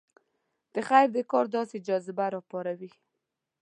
[0.73, 2.91] د خیر د کار داسې جذبه راپاروي.